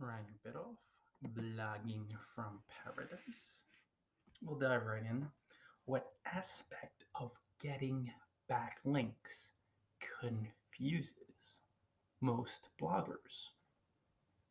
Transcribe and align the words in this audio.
Ryan 0.00 0.24
Biddulph, 0.46 0.76
blogging 1.34 2.06
from 2.34 2.60
paradise. 2.84 3.64
We'll 4.42 4.58
dive 4.58 4.86
right 4.86 5.02
in. 5.02 5.26
What 5.86 6.12
aspect 6.32 7.04
of 7.16 7.32
getting 7.60 8.10
backlinks 8.50 9.50
confuses 10.20 11.14
most 12.20 12.68
bloggers? 12.80 13.48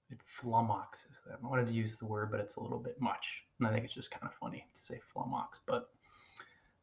It 0.10 0.20
flummoxes 0.42 1.24
them. 1.26 1.40
I 1.44 1.48
wanted 1.48 1.68
to 1.68 1.74
use 1.74 1.96
the 1.96 2.06
word, 2.06 2.32
but 2.32 2.40
it's 2.40 2.58
a 2.58 2.62
little 2.62 2.80
bit 2.80 3.00
much. 3.00 3.44
And 3.60 3.68
I 3.68 3.72
think 3.72 3.86
it's 3.86 3.94
just 3.94 4.12
kind 4.12 4.26
of 4.26 4.34
funny 4.34 4.66
to 4.76 4.82
say 4.82 5.00
flummox. 5.16 5.60
But 5.66 5.90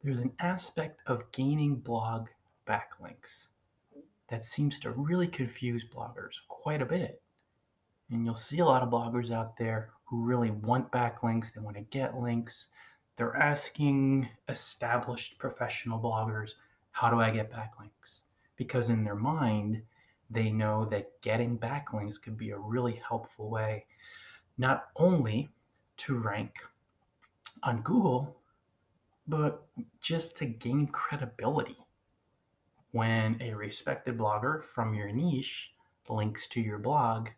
there's 0.03 0.21
an 0.21 0.33
aspect 0.41 1.03
of 1.07 1.31
gaining 1.33 1.77
blog 1.77 2.29
backlinks 2.67 3.49
that 4.29 4.45
seems 4.45 4.79
to 4.81 4.91
really 4.91 5.27
confuse 5.27 5.85
bloggers 5.85 6.35
quite 6.49 6.81
a 6.81 6.87
bit. 6.87 7.21
And 8.15 8.25
you'll 8.25 8.37
see 8.37 8.61
a 8.61 8.65
lot 8.65 8.85
of 8.85 8.91
bloggers 8.91 9.33
out 9.33 9.57
there 9.57 9.91
who 10.05 10.23
really 10.23 10.53
want 10.53 10.93
backlinks, 10.93 11.53
they 11.53 11.61
want 11.61 11.75
to 11.75 11.83
get 11.83 12.17
links. 12.17 12.69
They're 13.17 13.35
asking 13.35 14.29
established 14.49 15.37
professional 15.37 15.99
bloggers, 15.99 16.53
How 16.93 17.11
do 17.11 17.21
I 17.21 17.31
get 17.31 17.51
backlinks? 17.51 18.21
Because 18.55 18.89
in 18.89 19.03
their 19.03 19.17
mind, 19.17 19.83
they 20.31 20.51
know 20.51 20.85
that 20.93 21.21
getting 21.23 21.59
backlinks 21.59 22.23
could 22.23 22.39
be 22.39 22.51
a 22.51 22.57
really 22.57 23.03
helpful 23.07 23.51
way, 23.51 23.85
not 24.59 24.91
only 24.95 25.51
to 25.97 26.17
rank 26.17 26.53
on 27.65 27.83
Google, 27.83 28.37
but 29.27 29.67
just 30.01 30.37
to 30.37 30.47
gain 30.47 30.87
credibility. 30.87 31.79
When 32.93 33.43
a 33.43 33.55
respected 33.55 34.19
blogger 34.19 34.63
from 34.63 34.95
your 34.95 35.11
niche 35.11 35.73
links 36.09 36.47
to 36.49 36.61
your 36.61 36.79
blog, 36.79 37.31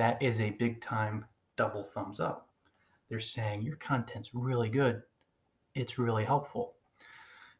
that 0.00 0.22
is 0.22 0.40
a 0.40 0.48
big 0.48 0.80
time 0.80 1.26
double 1.56 1.84
thumbs 1.84 2.20
up. 2.20 2.48
They're 3.10 3.20
saying 3.20 3.60
your 3.60 3.76
content's 3.76 4.34
really 4.34 4.70
good, 4.70 5.02
it's 5.74 5.98
really 5.98 6.24
helpful, 6.24 6.72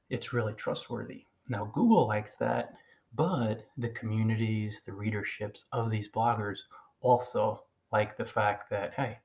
it's 0.08 0.32
really 0.32 0.54
trustworthy. 0.54 1.26
Now, 1.50 1.66
Google 1.74 2.08
likes 2.08 2.36
that, 2.36 2.72
but 3.14 3.66
the 3.76 3.90
communities, 3.90 4.80
the 4.86 4.92
readerships 4.92 5.64
of 5.72 5.90
these 5.90 6.08
bloggers 6.08 6.60
also 7.02 7.64
like 7.92 8.16
the 8.16 8.24
fact 8.24 8.70
that, 8.70 8.94
hey, 8.94 9.18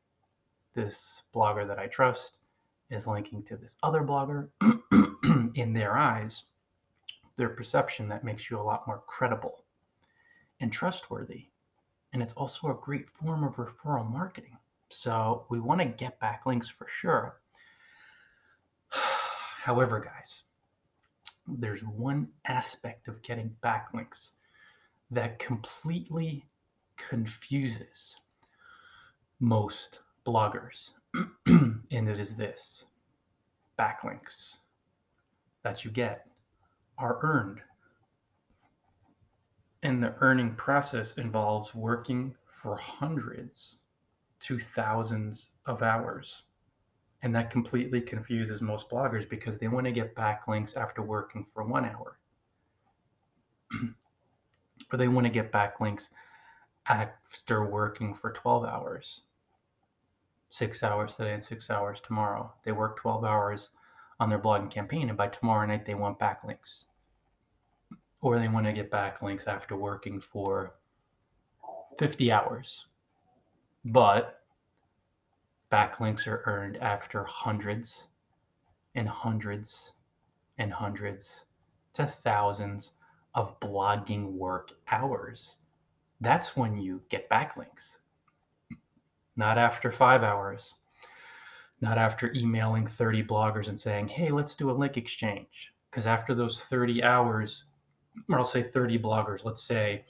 this 0.73 1.23
blogger 1.33 1.65
that 1.65 1.79
I 1.79 1.87
trust 1.87 2.35
is 2.89 3.07
linking 3.07 3.43
to 3.43 3.55
this 3.55 3.77
other 3.81 4.01
blogger. 4.01 4.49
in 5.55 5.71
their 5.71 5.97
eyes, 5.97 6.43
their 7.37 7.47
perception 7.47 8.09
that 8.09 8.25
makes 8.25 8.51
you 8.51 8.59
a 8.59 8.61
lot 8.61 8.85
more 8.85 9.03
credible 9.07 9.63
and 10.59 10.69
trustworthy 10.69 11.47
and 12.15 12.23
it's 12.23 12.33
also 12.35 12.69
a 12.69 12.79
great 12.81 13.09
form 13.09 13.43
of 13.43 13.57
referral 13.57 14.09
marketing. 14.09 14.57
So 14.89 15.45
we 15.49 15.59
want 15.59 15.81
to 15.81 15.85
get 15.85 16.17
backlinks 16.17 16.67
for 16.71 16.87
sure. 16.87 17.41
However, 18.89 19.99
guys, 19.99 20.43
there's 21.45 21.83
one 21.83 22.29
aspect 22.45 23.09
of 23.09 23.21
getting 23.21 23.53
backlinks 23.61 24.29
that 25.11 25.39
completely 25.39 26.45
confuses 26.95 28.15
most 29.41 29.99
bloggers, 30.25 30.91
and 31.45 31.83
it 31.91 32.17
is 32.17 32.37
this 32.37 32.85
backlinks 33.77 34.59
that 35.63 35.83
you 35.83 35.91
get 35.91 36.27
are 36.97 37.19
earned 37.23 37.59
and 39.85 40.01
the 40.01 40.15
earning 40.19 40.55
process 40.55 41.13
involves 41.19 41.75
working 41.75 42.33
for 42.47 42.75
hundreds 42.75 43.77
to 44.39 44.59
thousands 44.59 45.51
of 45.67 45.83
hours. 45.83 46.41
And 47.21 47.35
that 47.35 47.51
completely 47.51 48.01
confuses 48.01 48.63
most 48.63 48.89
bloggers 48.89 49.29
because 49.29 49.59
they 49.59 49.67
want 49.67 49.85
to 49.85 49.91
get 49.91 50.15
backlinks 50.15 50.75
after 50.75 51.03
working 51.03 51.45
for 51.53 51.63
one 51.63 51.85
hour. 51.85 52.17
or 54.91 54.97
they 54.97 55.07
want 55.07 55.27
to 55.27 55.31
get 55.33 55.51
backlinks 55.51 56.09
after 56.87 57.63
working 57.63 58.15
for 58.15 58.31
12 58.31 58.65
hours. 58.65 59.21
Six 60.49 60.81
hours 60.81 61.15
today 61.15 61.33
and 61.33 61.43
six 61.43 61.69
hours 61.69 62.01
tomorrow. 62.01 62.51
They 62.63 62.71
work 62.71 62.97
12 62.99 63.23
hours 63.23 63.69
on 64.19 64.29
their 64.29 64.39
blogging 64.39 64.71
campaign, 64.71 65.09
and 65.09 65.17
by 65.17 65.27
tomorrow 65.27 65.67
night, 65.67 65.85
they 65.85 65.93
want 65.93 66.17
backlinks 66.17 66.85
or 68.25 68.39
they 68.39 68.47
want 68.47 68.65
to 68.65 68.73
get 68.73 68.89
backlinks 68.89 69.47
after 69.47 69.77
working 69.77 70.19
for 70.19 70.73
50 71.99 72.31
hours. 72.31 72.87
But 73.85 74.41
backlinks 75.71 76.25
are 76.25 76.41
earned 76.47 76.77
after 76.77 77.23
hundreds 77.23 78.07
and 78.95 79.07
hundreds 79.07 79.93
and 80.57 80.73
hundreds 80.73 81.45
to 81.93 82.07
thousands 82.07 82.93
of 83.35 83.59
blogging 83.59 84.31
work 84.31 84.71
hours. 84.91 85.57
That's 86.19 86.57
when 86.57 86.77
you 86.77 87.03
get 87.09 87.29
backlinks. 87.29 87.97
Not 89.37 89.59
after 89.59 89.91
five 89.91 90.23
hours, 90.23 90.73
not 91.79 91.99
after 91.99 92.33
emailing 92.33 92.87
30 92.87 93.23
bloggers 93.23 93.67
and 93.67 93.79
saying, 93.79 94.07
hey, 94.07 94.31
let's 94.31 94.55
do 94.55 94.71
a 94.71 94.73
link 94.73 94.97
exchange. 94.97 95.73
Because 95.91 96.07
after 96.07 96.33
those 96.33 96.63
30 96.63 97.03
hours, 97.03 97.65
or 98.29 98.37
I'll 98.37 98.43
say 98.43 98.63
30 98.63 98.99
bloggers, 98.99 99.45
let's 99.45 99.63
say 99.63 100.05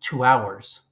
two 0.00 0.24
hours 0.24 0.82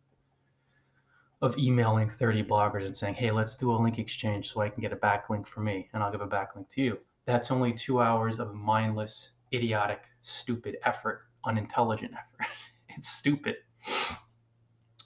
of 1.42 1.58
emailing 1.58 2.08
30 2.08 2.44
bloggers 2.44 2.86
and 2.86 2.96
saying, 2.96 3.14
hey, 3.14 3.30
let's 3.30 3.56
do 3.56 3.70
a 3.70 3.76
link 3.76 3.98
exchange 3.98 4.52
so 4.52 4.60
I 4.60 4.68
can 4.68 4.80
get 4.80 4.92
a 4.92 4.96
backlink 4.96 5.46
for 5.46 5.60
me 5.60 5.88
and 5.92 6.02
I'll 6.02 6.10
give 6.10 6.20
a 6.20 6.26
backlink 6.26 6.70
to 6.70 6.82
you. 6.82 6.98
That's 7.26 7.50
only 7.50 7.72
two 7.72 8.00
hours 8.00 8.38
of 8.38 8.54
mindless, 8.54 9.32
idiotic, 9.52 10.02
stupid 10.22 10.76
effort, 10.84 11.22
unintelligent 11.44 12.12
effort. 12.12 12.48
it's 12.96 13.10
stupid 13.10 13.56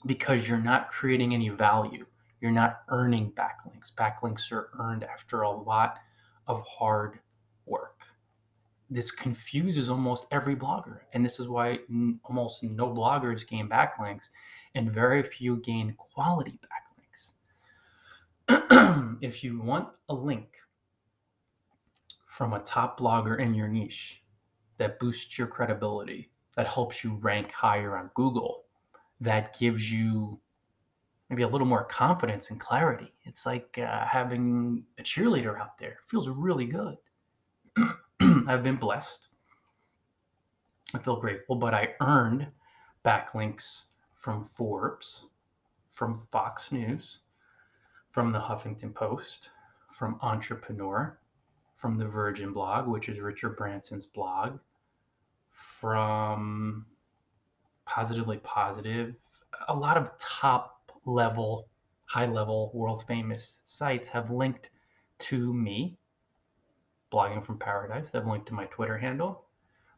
because 0.06 0.48
you're 0.48 0.58
not 0.58 0.88
creating 0.90 1.34
any 1.34 1.48
value. 1.48 2.06
You're 2.40 2.52
not 2.52 2.82
earning 2.88 3.32
backlinks. 3.32 3.92
Backlinks 3.92 4.52
are 4.52 4.70
earned 4.78 5.04
after 5.04 5.42
a 5.42 5.50
lot 5.50 5.98
of 6.46 6.62
hard 6.62 7.18
work 7.66 7.97
this 8.90 9.10
confuses 9.10 9.90
almost 9.90 10.26
every 10.30 10.56
blogger. 10.56 11.00
And 11.12 11.24
this 11.24 11.38
is 11.38 11.48
why 11.48 11.80
n- 11.90 12.20
almost 12.24 12.62
no 12.62 12.88
bloggers 12.88 13.46
gain 13.46 13.68
backlinks 13.68 14.30
and 14.74 14.90
very 14.90 15.22
few 15.22 15.56
gain 15.58 15.94
quality 15.98 16.58
backlinks. 16.64 17.32
if 19.22 19.44
you 19.44 19.60
want 19.60 19.88
a 20.08 20.14
link 20.14 20.56
from 22.26 22.54
a 22.54 22.60
top 22.60 22.98
blogger 22.98 23.38
in 23.40 23.52
your 23.54 23.68
niche 23.68 24.22
that 24.78 24.98
boosts 24.98 25.36
your 25.36 25.48
credibility, 25.48 26.30
that 26.56 26.66
helps 26.66 27.04
you 27.04 27.16
rank 27.16 27.52
higher 27.52 27.96
on 27.96 28.10
Google, 28.14 28.64
that 29.20 29.58
gives 29.58 29.92
you 29.92 30.40
maybe 31.28 31.42
a 31.42 31.48
little 31.48 31.66
more 31.66 31.84
confidence 31.84 32.50
and 32.50 32.58
clarity. 32.58 33.12
It's 33.24 33.44
like 33.44 33.78
uh, 33.78 34.06
having 34.06 34.84
a 34.98 35.02
cheerleader 35.02 35.60
out 35.60 35.76
there. 35.78 35.90
It 35.90 36.08
feels 36.08 36.28
really 36.28 36.66
good. 36.66 36.96
I've 38.48 38.62
been 38.62 38.76
blessed. 38.76 39.26
I 40.94 40.98
feel 41.00 41.20
grateful, 41.20 41.54
but 41.56 41.74
I 41.74 41.90
earned 42.00 42.46
backlinks 43.04 43.84
from 44.14 44.42
Forbes, 44.42 45.26
from 45.90 46.26
Fox 46.32 46.72
News, 46.72 47.18
from 48.10 48.32
the 48.32 48.38
Huffington 48.38 48.94
Post, 48.94 49.50
from 49.92 50.18
Entrepreneur, 50.22 51.18
from 51.76 51.98
the 51.98 52.06
Virgin 52.06 52.54
blog, 52.54 52.88
which 52.88 53.10
is 53.10 53.20
Richard 53.20 53.54
Branson's 53.54 54.06
blog, 54.06 54.58
from 55.50 56.86
Positively 57.84 58.38
Positive. 58.38 59.14
A 59.68 59.74
lot 59.74 59.98
of 59.98 60.10
top 60.18 60.90
level, 61.04 61.68
high 62.06 62.24
level, 62.24 62.70
world 62.72 63.04
famous 63.06 63.60
sites 63.66 64.08
have 64.08 64.30
linked 64.30 64.70
to 65.18 65.52
me 65.52 65.97
blogging 67.12 67.44
from 67.44 67.58
paradise 67.58 68.08
that 68.10 68.26
linked 68.26 68.46
to 68.48 68.54
my 68.54 68.66
Twitter 68.66 68.98
handle. 68.98 69.44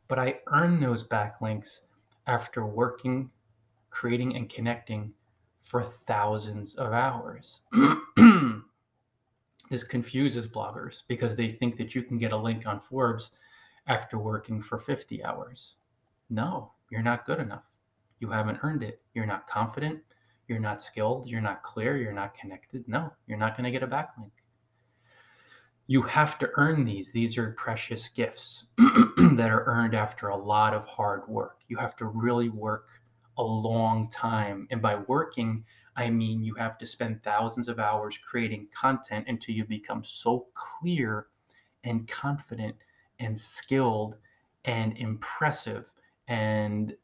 But 0.09 0.19
I 0.19 0.41
earn 0.53 0.81
those 0.81 1.07
backlinks 1.07 1.81
after 2.27 2.67
working, 2.67 3.31
creating, 3.91 4.37
and 4.37 4.49
connecting 4.49 5.13
for 5.63 5.85
thousands 6.07 6.75
of 6.77 6.93
hours. 6.93 7.61
this 9.71 9.85
confuses 9.85 10.47
bloggers 10.47 11.03
because 11.09 11.37
they 11.37 11.51
think 11.51 11.77
that 11.77 11.95
you 11.95 12.03
can 12.03 12.19
get 12.19 12.33
a 12.33 12.37
link 12.37 12.67
on 12.67 12.81
Forbes 12.81 13.33
after 13.87 14.19
working 14.19 14.63
for 14.63 14.79
50 14.79 15.25
hours. 15.25 15.77
No, 16.29 16.73
you're 16.91 17.03
not 17.03 17.27
good 17.27 17.41
enough. 17.41 17.65
You 18.19 18.31
haven't 18.31 18.59
earned 18.63 18.83
it. 18.83 19.01
You're 19.15 19.27
not 19.27 19.49
confident. 19.49 20.01
You're 20.49 20.59
not 20.59 20.83
skilled. 20.83 21.29
You're 21.29 21.41
not 21.41 21.63
clear. 21.63 21.97
You're 21.97 22.13
not 22.13 22.35
connected. 22.35 22.87
No, 22.89 23.13
you're 23.27 23.39
not 23.39 23.57
going 23.57 23.65
to 23.65 23.71
get 23.71 23.83
a 23.83 23.87
backlink 23.87 24.31
you 25.91 26.03
have 26.03 26.39
to 26.39 26.49
earn 26.55 26.85
these. 26.85 27.11
These 27.11 27.37
are 27.37 27.51
precious 27.59 28.07
gifts 28.07 28.67
that 28.79 29.51
are 29.51 29.65
earned 29.67 29.93
after 29.93 30.29
a 30.29 30.37
lot 30.37 30.73
of 30.73 30.87
hard 30.87 31.27
work. 31.27 31.63
You 31.67 31.77
have 31.79 31.97
to 31.97 32.05
really 32.05 32.49
work 32.49 32.91
a 33.39 33.43
long 33.43 34.09
time. 34.09 34.69
And 34.71 34.81
by 34.81 34.95
working, 35.09 35.65
I 35.97 36.09
mean 36.09 36.45
you 36.45 36.55
have 36.55 36.79
to 36.79 36.87
spend 36.87 37.25
thousands 37.25 37.67
of 37.67 37.81
hours 37.81 38.17
creating 38.25 38.69
content 38.73 39.25
until 39.27 39.53
you 39.57 39.65
become 39.65 40.05
so 40.05 40.47
clear 40.55 41.27
and 41.83 42.07
confident 42.07 42.77
and 43.19 43.39
skilled 43.39 44.15
and 44.67 44.97
impressive 44.97 45.87
and 46.29 46.95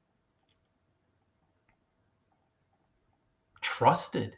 trusted. 3.61 4.37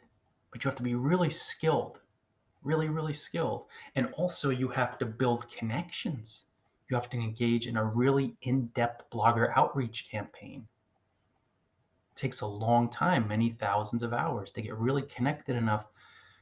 But 0.49 0.63
you 0.63 0.69
have 0.69 0.77
to 0.77 0.83
be 0.83 0.95
really 0.95 1.29
skilled, 1.29 1.99
really, 2.63 2.89
really 2.89 3.13
skilled. 3.13 3.65
And 3.95 4.07
also, 4.13 4.49
you 4.49 4.67
have 4.69 4.97
to 4.99 5.05
build 5.05 5.49
connections. 5.51 6.45
You 6.89 6.95
have 6.95 7.09
to 7.11 7.17
engage 7.17 7.67
in 7.67 7.77
a 7.77 7.83
really 7.83 8.35
in 8.41 8.67
depth 8.67 9.09
blogger 9.11 9.51
outreach 9.55 10.07
campaign. 10.11 10.67
It 12.11 12.19
takes 12.19 12.41
a 12.41 12.47
long 12.47 12.89
time, 12.89 13.27
many 13.27 13.51
thousands 13.59 14.03
of 14.03 14.13
hours 14.13 14.51
to 14.53 14.61
get 14.61 14.75
really 14.77 15.03
connected 15.03 15.55
enough 15.55 15.85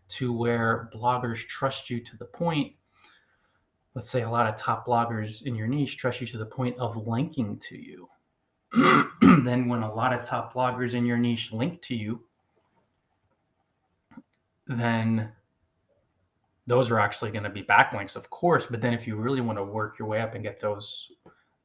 to 0.10 0.32
where 0.32 0.90
bloggers 0.96 1.46
trust 1.48 1.90
you 1.90 2.00
to 2.00 2.18
the 2.18 2.26
point 2.26 2.74
let's 3.98 4.12
say 4.12 4.22
a 4.22 4.30
lot 4.30 4.46
of 4.46 4.56
top 4.56 4.86
bloggers 4.86 5.42
in 5.42 5.56
your 5.56 5.66
niche 5.66 5.98
trust 5.98 6.22
you 6.22 6.28
to 6.28 6.38
the 6.38 6.46
point 6.46 6.78
of 6.78 7.08
linking 7.08 7.58
to 7.58 7.76
you. 7.76 8.08
then 9.44 9.68
when 9.68 9.82
a 9.82 9.92
lot 9.92 10.14
of 10.14 10.24
top 10.24 10.54
bloggers 10.54 10.94
in 10.94 11.04
your 11.04 11.18
niche 11.18 11.52
link 11.52 11.82
to 11.82 11.96
you, 11.96 12.24
then 14.68 15.32
those 16.68 16.92
are 16.92 17.00
actually 17.00 17.32
going 17.32 17.46
to 17.46 17.50
be 17.50 17.64
backlinks, 17.64 18.18
of 18.18 18.30
course. 18.30 18.66
But 18.66 18.82
then 18.82 18.94
if 18.94 19.08
you 19.08 19.16
really 19.16 19.42
want 19.42 19.58
to 19.58 19.64
work 19.64 19.98
your 19.98 20.08
way 20.08 20.22
up 20.22 20.36
and 20.36 20.44
get 20.44 20.60
those 20.60 21.12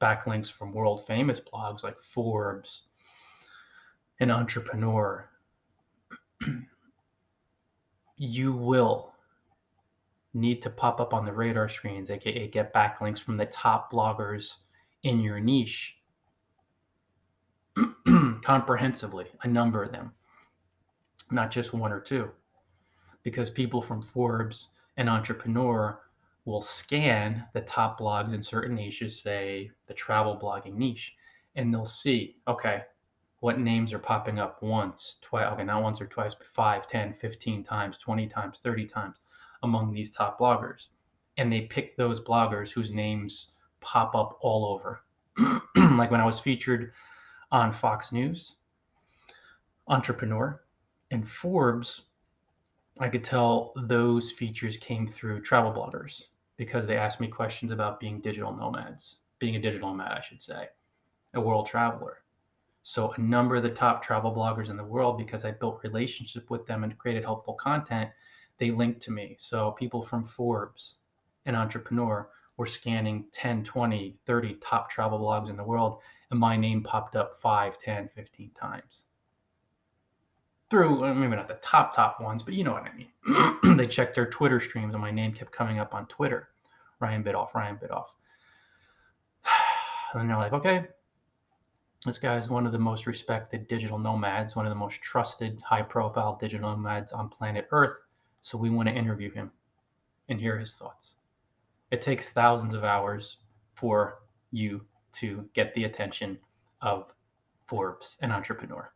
backlinks 0.00 0.50
from 0.50 0.72
world 0.72 1.06
famous 1.06 1.40
blogs 1.40 1.82
like 1.82 2.00
Forbes, 2.00 2.82
an 4.20 4.30
entrepreneur, 4.30 5.28
you 8.16 8.52
will 8.52 9.12
need 10.34 10.62
to 10.62 10.70
pop 10.70 11.00
up 11.00 11.12
on 11.12 11.24
the 11.24 11.32
radar 11.32 11.68
screens, 11.68 12.08
aka 12.08 12.46
get 12.46 12.72
backlinks 12.72 13.18
from 13.18 13.36
the 13.36 13.46
top 13.46 13.92
bloggers 13.92 14.56
in 15.02 15.20
your 15.20 15.40
niche 15.40 15.96
comprehensively, 18.42 19.26
a 19.42 19.48
number 19.48 19.82
of 19.82 19.90
them, 19.90 20.12
not 21.32 21.50
just 21.50 21.74
one 21.74 21.92
or 21.92 22.00
two. 22.00 22.30
Because 23.24 23.50
people 23.50 23.82
from 23.82 24.02
Forbes 24.02 24.68
and 25.02 25.10
Entrepreneur 25.10 25.98
will 26.44 26.62
scan 26.62 27.44
the 27.54 27.60
top 27.60 27.98
blogs 27.98 28.32
in 28.34 28.40
certain 28.40 28.76
niches, 28.76 29.20
say 29.20 29.68
the 29.88 29.94
travel 29.94 30.38
blogging 30.40 30.76
niche, 30.76 31.16
and 31.56 31.74
they'll 31.74 31.84
see, 31.84 32.36
okay, 32.46 32.82
what 33.40 33.58
names 33.58 33.92
are 33.92 33.98
popping 33.98 34.38
up 34.38 34.62
once, 34.62 35.16
twice, 35.20 35.48
okay, 35.52 35.64
not 35.64 35.82
once 35.82 36.00
or 36.00 36.06
twice, 36.06 36.36
but 36.36 36.46
5, 36.46 36.86
10, 36.86 37.14
15 37.14 37.64
times, 37.64 37.98
20 37.98 38.28
times, 38.28 38.60
30 38.62 38.86
times 38.86 39.16
among 39.64 39.92
these 39.92 40.12
top 40.12 40.38
bloggers. 40.38 40.86
And 41.36 41.52
they 41.52 41.62
pick 41.62 41.96
those 41.96 42.20
bloggers 42.20 42.70
whose 42.70 42.92
names 42.92 43.54
pop 43.80 44.14
up 44.14 44.38
all 44.40 44.66
over. 44.66 45.02
like 45.96 46.12
when 46.12 46.20
I 46.20 46.26
was 46.26 46.38
featured 46.38 46.92
on 47.50 47.72
Fox 47.72 48.12
News, 48.12 48.54
Entrepreneur, 49.88 50.62
and 51.10 51.28
Forbes, 51.28 52.02
I 53.02 53.08
could 53.08 53.24
tell 53.24 53.72
those 53.74 54.30
features 54.30 54.76
came 54.76 55.08
through 55.08 55.42
travel 55.42 55.72
bloggers 55.72 56.26
because 56.56 56.86
they 56.86 56.96
asked 56.96 57.18
me 57.18 57.26
questions 57.26 57.72
about 57.72 57.98
being 57.98 58.20
digital 58.20 58.54
nomads, 58.54 59.16
being 59.40 59.56
a 59.56 59.60
digital 59.60 59.88
nomad, 59.88 60.12
I 60.12 60.20
should 60.20 60.40
say, 60.40 60.68
a 61.34 61.40
world 61.40 61.66
traveler. 61.66 62.18
So 62.84 63.10
a 63.10 63.20
number 63.20 63.56
of 63.56 63.64
the 63.64 63.70
top 63.70 64.04
travel 64.04 64.32
bloggers 64.32 64.70
in 64.70 64.76
the 64.76 64.84
world, 64.84 65.18
because 65.18 65.44
I 65.44 65.50
built 65.50 65.80
relationship 65.82 66.48
with 66.48 66.64
them 66.64 66.84
and 66.84 66.96
created 66.96 67.24
helpful 67.24 67.54
content, 67.54 68.08
they 68.58 68.70
linked 68.70 69.02
to 69.02 69.10
me. 69.10 69.34
So 69.40 69.72
people 69.72 70.06
from 70.06 70.24
Forbes, 70.24 70.98
an 71.44 71.56
entrepreneur, 71.56 72.28
were 72.56 72.66
scanning 72.66 73.24
10, 73.32 73.64
20, 73.64 74.16
30 74.26 74.54
top 74.60 74.88
travel 74.88 75.18
blogs 75.18 75.50
in 75.50 75.56
the 75.56 75.64
world, 75.64 75.98
and 76.30 76.38
my 76.38 76.56
name 76.56 76.84
popped 76.84 77.16
up 77.16 77.34
5, 77.40 77.80
10, 77.80 78.10
15 78.14 78.52
times. 78.52 79.06
Through 80.72 81.04
uh, 81.04 81.12
maybe 81.12 81.36
not 81.36 81.48
the 81.48 81.58
top, 81.60 81.94
top 81.94 82.18
ones, 82.18 82.42
but 82.42 82.54
you 82.54 82.64
know 82.64 82.72
what 82.72 82.84
I 82.84 82.92
mean. 82.96 83.76
they 83.76 83.86
checked 83.86 84.14
their 84.14 84.30
Twitter 84.30 84.58
streams, 84.58 84.94
and 84.94 85.02
my 85.02 85.10
name 85.10 85.34
kept 85.34 85.52
coming 85.52 85.78
up 85.78 85.92
on 85.92 86.06
Twitter 86.06 86.48
Ryan 86.98 87.22
Biddulph, 87.22 87.52
Ryan 87.52 87.76
Biddulph. 87.76 88.06
And 90.14 90.30
they're 90.30 90.38
like, 90.38 90.54
okay, 90.54 90.86
this 92.06 92.16
guy 92.16 92.38
is 92.38 92.48
one 92.48 92.64
of 92.64 92.72
the 92.72 92.78
most 92.78 93.06
respected 93.06 93.68
digital 93.68 93.98
nomads, 93.98 94.56
one 94.56 94.64
of 94.64 94.70
the 94.70 94.74
most 94.74 95.02
trusted, 95.02 95.60
high 95.60 95.82
profile 95.82 96.38
digital 96.40 96.70
nomads 96.70 97.12
on 97.12 97.28
planet 97.28 97.68
Earth. 97.70 97.96
So 98.40 98.56
we 98.56 98.70
want 98.70 98.88
to 98.88 98.94
interview 98.94 99.30
him 99.30 99.50
and 100.30 100.40
hear 100.40 100.58
his 100.58 100.72
thoughts. 100.72 101.16
It 101.90 102.00
takes 102.00 102.30
thousands 102.30 102.72
of 102.72 102.82
hours 102.82 103.36
for 103.74 104.22
you 104.52 104.86
to 105.16 105.46
get 105.52 105.74
the 105.74 105.84
attention 105.84 106.38
of 106.80 107.12
Forbes, 107.66 108.16
an 108.22 108.32
entrepreneur. 108.32 108.90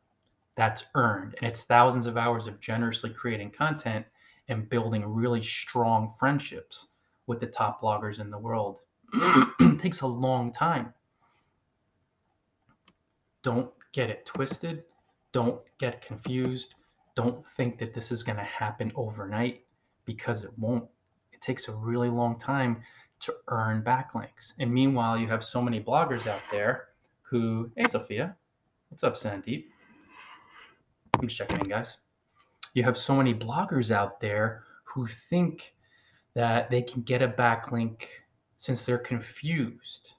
That's 0.57 0.85
earned. 0.95 1.35
And 1.39 1.51
it's 1.51 1.61
thousands 1.61 2.07
of 2.07 2.17
hours 2.17 2.47
of 2.47 2.61
generously 2.61 3.11
creating 3.11 3.51
content 3.51 4.07
and 4.49 4.69
building 4.69 5.05
really 5.05 5.43
strong 5.43 6.13
friendships 6.19 6.89
with 7.27 7.41
the 7.41 7.47
top 7.47 7.83
bloggers 7.83 8.21
in 8.21 8.31
the 8.31 8.39
world. 8.39 8.81
it 9.15 9.81
takes 9.81 10.01
a 10.01 10.07
long 10.07 10.53
time. 10.53 10.93
Don't 13.43 13.71
get 13.93 14.11
it 14.11 14.27
twisted. 14.27 14.85
Don't 15.33 15.61
get 15.79 16.01
confused 16.01 16.75
don't 17.17 17.45
think 17.57 17.79
that 17.79 17.95
this 17.95 18.13
is 18.13 18.23
going 18.23 18.37
to 18.37 18.45
happen 18.45 18.93
overnight 18.95 19.65
because 20.05 20.45
it 20.45 20.51
won't. 20.59 20.85
It 21.33 21.41
takes 21.41 21.67
a 21.67 21.73
really 21.73 22.11
long 22.11 22.39
time 22.39 22.83
to 23.21 23.35
earn 23.49 23.83
backlinks. 23.83 24.53
And 24.59 24.73
meanwhile, 24.73 25.19
you 25.19 25.27
have 25.27 25.43
so 25.43 25.61
many 25.61 25.83
bloggers 25.83 26.27
out 26.27 26.43
there 26.51 26.89
who, 27.23 27.71
hey, 27.77 27.85
Sophia, 27.89 28.37
what's 28.91 29.03
up, 29.03 29.17
Sandeep? 29.17 29.65
I'm 31.19 31.29
just 31.29 31.39
checking 31.39 31.61
in, 31.61 31.69
guys. 31.69 31.99
You 32.75 32.83
have 32.85 32.99
so 32.99 33.15
many 33.15 33.33
bloggers 33.33 33.91
out 33.91 34.21
there 34.21 34.65
who 34.85 35.07
think 35.07 35.75
that 36.35 36.71
they 36.71 36.83
can 36.83 37.03
get 37.03 37.23
a 37.23 37.29
backlink 37.29 38.05
since 38.59 38.83
they're 38.83 38.99
confused. 38.99 40.11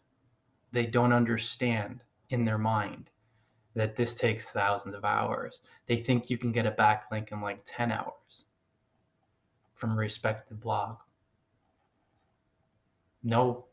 They 0.71 0.88
don't 0.88 1.13
understand 1.13 2.01
in 2.29 2.45
their 2.45 2.57
mind 2.57 3.09
that 3.75 3.95
this 3.95 4.15
takes 4.15 4.45
thousands 4.45 4.95
of 4.95 5.05
hours. 5.05 5.59
They 5.88 6.01
think 6.01 6.31
you 6.31 6.38
can 6.39 6.51
get 6.51 6.65
a 6.65 6.71
backlink 6.71 7.31
in 7.31 7.41
like 7.41 7.61
10 7.65 7.91
hours 7.91 8.45
from 9.75 9.91
a 9.91 9.95
respected 9.95 10.60
blog. 10.60 10.98
No, 13.24 13.65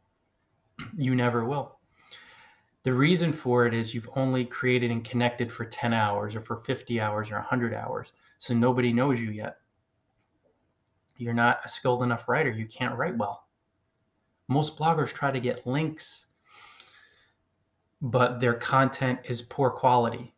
you 0.97 1.15
never 1.15 1.47
will. 1.47 1.79
The 2.85 2.93
reason 2.93 3.33
for 3.33 3.67
it 3.67 3.75
is 3.75 3.95
you've 3.95 4.11
only 4.15 4.45
created 4.45 4.91
and 4.91 5.05
connected 5.05 5.53
for 5.53 5.65
10 5.65 5.93
hours 5.93 6.37
or 6.37 6.41
for 6.41 6.59
50 6.59 7.01
hours 7.01 7.31
or 7.31 7.37
100 7.37 7.75
hours. 7.75 8.13
So 8.39 8.55
nobody 8.55 8.93
knows 8.93 9.21
you 9.21 9.31
yet. 9.31 9.57
You're 11.17 11.35
not 11.35 11.61
a 11.65 11.69
skilled 11.69 12.03
enough 12.03 12.29
writer. 12.29 12.51
You 12.51 12.67
can't 12.67 12.97
write 12.97 13.17
well. 13.17 13.47
Most 14.49 14.77
bloggers 14.79 15.13
try 15.13 15.31
to 15.31 15.41
get 15.41 15.67
links 15.67 16.27
but 18.05 18.39
their 18.39 18.53
content 18.53 19.19
is 19.25 19.41
poor 19.41 19.71
quality, 19.71 20.35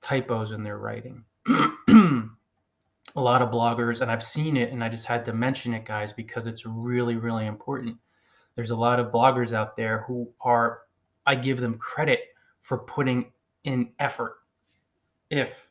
typos 0.00 0.52
in 0.52 0.62
their 0.62 0.78
writing. 0.78 1.22
a 1.46 2.30
lot 3.16 3.42
of 3.42 3.50
bloggers, 3.50 4.00
and 4.00 4.10
I've 4.10 4.24
seen 4.24 4.56
it, 4.56 4.72
and 4.72 4.82
I 4.82 4.88
just 4.88 5.04
had 5.04 5.26
to 5.26 5.34
mention 5.34 5.74
it, 5.74 5.84
guys, 5.84 6.14
because 6.14 6.46
it's 6.46 6.64
really, 6.64 7.16
really 7.16 7.44
important. 7.44 7.98
There's 8.54 8.70
a 8.70 8.76
lot 8.76 8.98
of 8.98 9.12
bloggers 9.12 9.52
out 9.52 9.76
there 9.76 10.04
who 10.06 10.30
are, 10.40 10.80
I 11.30 11.36
give 11.36 11.60
them 11.60 11.78
credit 11.78 12.22
for 12.60 12.78
putting 12.78 13.30
in 13.62 13.90
effort 14.00 14.38
if 15.30 15.68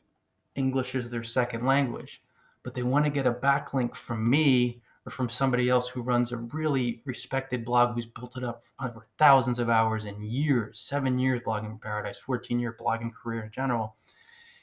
English 0.54 0.94
is 0.94 1.10
their 1.10 1.22
second 1.22 1.66
language, 1.66 2.22
but 2.62 2.74
they 2.74 2.82
want 2.82 3.04
to 3.04 3.10
get 3.10 3.26
a 3.26 3.30
backlink 3.30 3.94
from 3.94 4.30
me 4.30 4.80
or 5.04 5.10
from 5.10 5.28
somebody 5.28 5.68
else 5.68 5.86
who 5.90 6.00
runs 6.00 6.32
a 6.32 6.38
really 6.38 7.02
respected 7.04 7.62
blog 7.62 7.94
who's 7.94 8.06
built 8.06 8.38
it 8.38 8.42
up 8.42 8.62
over 8.82 9.06
thousands 9.18 9.58
of 9.58 9.68
hours 9.68 10.06
and 10.06 10.24
years, 10.24 10.80
seven 10.80 11.18
years 11.18 11.42
blogging 11.44 11.78
paradise, 11.78 12.18
14 12.20 12.58
year 12.58 12.74
blogging 12.80 13.12
career 13.12 13.42
in 13.42 13.50
general. 13.50 13.96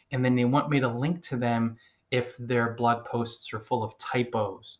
And 0.09 0.25
then 0.25 0.35
they 0.35 0.45
want 0.45 0.71
me 0.71 0.79
to 0.79 0.87
link 0.87 1.21
to 1.27 1.37
them 1.37 1.77
if 2.09 2.35
their 2.39 2.73
blog 2.73 3.05
posts 3.05 3.53
are 3.53 3.59
full 3.59 3.83
of 3.83 3.95
typos, 3.99 4.79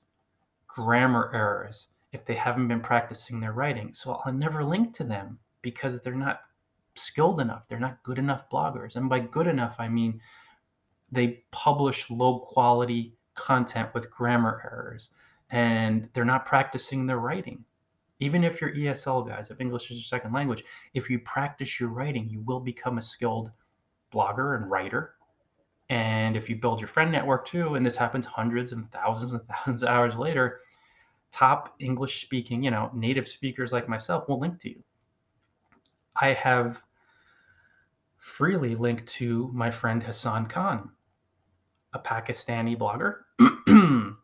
grammar 0.66 1.30
errors, 1.32 1.90
if 2.12 2.26
they 2.26 2.34
haven't 2.34 2.70
been 2.70 2.82
practicing 2.82 3.40
their 3.40 3.54
writing. 3.54 3.94
So 3.94 4.20
I'll 4.26 4.34
never 4.34 4.64
link 4.64 4.96
to 4.96 5.04
them 5.04 5.38
because 5.68 6.00
they're 6.00 6.16
not 6.16 6.44
skilled 6.96 7.42
enough. 7.42 7.68
They're 7.68 7.78
not 7.78 8.02
good 8.04 8.18
enough 8.18 8.50
bloggers. 8.50 8.96
And 8.96 9.10
by 9.10 9.20
good 9.20 9.48
enough, 9.48 9.76
I 9.80 9.90
mean 9.90 10.22
they 11.12 11.44
publish 11.52 12.10
low 12.10 12.40
quality 12.40 13.18
content 13.36 13.94
with 13.94 14.10
grammar 14.10 14.62
errors 14.64 15.10
and 15.50 16.08
they're 16.14 16.24
not 16.24 16.46
practicing 16.46 17.06
their 17.06 17.20
writing. 17.20 17.66
Even 18.22 18.46
if 18.46 18.62
you're 18.62 18.74
ESL 18.74 19.28
guys, 19.28 19.52
if 19.52 19.60
English 19.60 19.92
is 19.92 19.98
your 19.98 20.04
second 20.04 20.32
language, 20.32 20.64
if 20.94 21.10
you 21.10 21.20
practice 21.20 21.82
your 21.82 21.90
writing, 21.90 22.30
you 22.30 22.40
will 22.40 22.62
become 22.62 22.98
a 22.98 23.02
skilled 23.02 23.52
blogger 24.14 24.56
and 24.56 24.72
writer. 24.72 25.16
And 25.90 26.38
if 26.38 26.50
you 26.50 26.56
build 26.56 26.80
your 26.80 26.88
friend 26.88 27.12
network 27.12 27.46
too, 27.46 27.76
and 27.76 27.86
this 27.86 27.98
happens 27.98 28.26
hundreds 28.26 28.72
and 28.72 28.90
thousands 28.94 29.34
and 29.34 29.42
thousands 29.50 29.84
of 29.84 29.90
hours 29.90 30.16
later, 30.16 30.62
top 31.34 31.76
English 31.80 32.22
speaking, 32.22 32.64
you 32.64 32.72
know, 32.72 32.90
native 32.94 33.28
speakers 33.28 33.74
like 33.74 33.90
myself 33.90 34.30
will 34.30 34.40
link 34.40 34.62
to 34.62 34.70
you. 34.70 34.82
I 36.20 36.34
have 36.34 36.84
freely 38.18 38.76
linked 38.76 39.08
to 39.08 39.52
my 39.54 39.70
friend 39.70 40.02
Hassan 40.02 40.48
Khan, 40.48 40.90
a 41.94 42.00
Pakistani 42.00 42.76
blogger, 42.76 43.20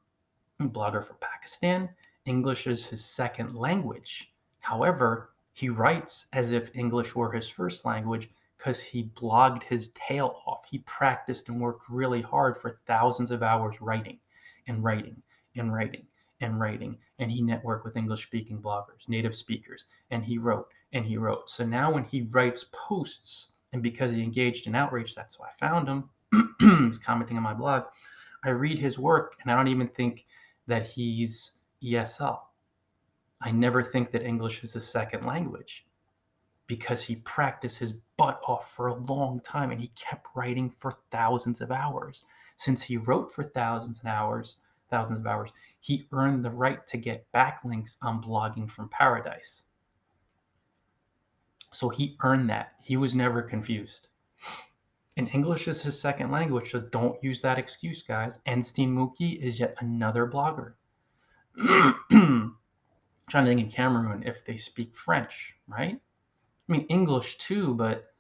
blogger 0.62 1.04
from 1.04 1.18
Pakistan. 1.22 1.90
English 2.26 2.66
is 2.66 2.86
his 2.86 3.06
second 3.06 3.56
language. 3.56 4.34
However, 4.60 5.34
he 5.54 5.70
writes 5.70 6.26
as 6.34 6.52
if 6.52 6.76
English 6.76 7.16
were 7.16 7.32
his 7.32 7.48
first 7.48 7.86
language 7.86 8.30
because 8.58 8.82
he 8.82 9.12
blogged 9.16 9.62
his 9.64 9.90
tail 9.90 10.42
off. 10.48 10.64
He 10.72 10.80
practiced 10.80 11.50
and 11.50 11.62
worked 11.62 11.90
really 11.90 12.22
hard 12.22 12.58
for 12.58 12.80
thousands 12.88 13.30
of 13.30 13.44
hours 13.44 13.82
writing 13.82 14.20
and 14.68 14.84
writing 14.84 15.22
and 15.56 15.72
writing 15.72 16.08
and 16.42 16.60
writing. 16.60 16.98
And 17.20 17.30
he 17.30 17.44
networked 17.44 17.84
with 17.84 17.98
English 17.98 18.24
speaking 18.24 18.62
bloggers, 18.62 19.08
native 19.08 19.36
speakers, 19.36 19.86
and 20.10 20.24
he 20.24 20.40
wrote 20.40 20.68
and 20.94 21.06
he 21.06 21.18
wrote. 21.18 21.50
So 21.50 21.66
now 21.66 21.92
when 21.92 22.04
he 22.04 22.22
writes 22.32 22.66
posts, 22.72 23.50
and 23.74 23.82
because 23.82 24.12
he 24.12 24.22
engaged 24.22 24.68
in 24.68 24.76
outreach, 24.76 25.16
that's 25.16 25.40
why 25.40 25.48
I 25.48 25.60
found 25.60 25.88
him. 25.88 26.10
he's 26.88 27.00
commenting 27.00 27.38
on 27.38 27.44
my 27.44 27.54
blog. 27.54 27.84
I 28.46 28.50
read 28.50 28.78
his 28.80 29.00
work 29.00 29.36
and 29.42 29.52
I 29.52 29.56
don't 29.56 29.68
even 29.68 29.88
think 29.88 30.26
that 30.68 30.86
he's 30.86 31.54
ESL. 31.84 32.40
I 33.42 33.52
never 33.52 33.84
think 33.84 34.12
that 34.12 34.24
English 34.24 34.64
is 34.64 34.76
a 34.76 34.82
second 34.82 35.26
language 35.26 35.86
because 36.68 37.04
he 37.04 37.18
practiced 37.18 37.80
his 37.80 37.96
butt 38.18 38.40
off 38.48 38.74
for 38.74 38.88
a 38.88 38.96
long 38.96 39.42
time 39.42 39.72
and 39.72 39.82
he 39.82 39.92
kept 39.96 40.28
writing 40.36 40.70
for 40.70 40.98
thousands 41.12 41.60
of 41.60 41.72
hours. 41.72 42.24
Since 42.58 42.84
he 42.84 42.98
wrote 42.98 43.34
for 43.34 43.44
thousands 43.44 44.00
of 44.00 44.06
hours, 44.06 44.58
thousands 44.90 45.20
of 45.20 45.28
hours, 45.28 45.52
he 45.80 46.08
earned 46.14 46.46
the 46.46 46.52
right 46.52 46.86
to 46.88 46.98
get 46.98 47.28
backlinks 47.34 47.98
on 48.02 48.22
blogging 48.22 48.70
from 48.70 48.88
paradise. 48.90 49.64
So 51.74 51.90
he 51.90 52.16
earned 52.24 52.50
that. 52.50 52.74
He 52.82 52.98
was 52.98 53.16
never 53.16 53.42
confused. 53.42 54.08
And 55.16 55.30
English 55.34 55.68
is 55.68 55.84
his 55.84 56.00
second 56.00 56.32
language, 56.32 56.72
so 56.72 56.80
don't 56.80 57.24
use 57.24 57.42
that 57.42 57.60
excuse, 57.60 58.02
guys. 58.02 58.40
Enstine 58.48 58.90
Muki 58.90 59.34
is 59.34 59.60
yet 59.60 59.76
another 59.80 60.26
blogger. 60.26 60.74
trying 63.30 63.46
to 63.46 63.52
think 63.52 63.62
in 63.62 63.72
Cameroon 63.72 64.24
if 64.24 64.44
they 64.44 64.58
speak 64.58 64.96
French, 64.96 65.54
right? 65.68 66.00
I 66.68 66.72
mean, 66.72 66.86
English 66.88 67.38
too, 67.38 67.74
but 67.76 68.14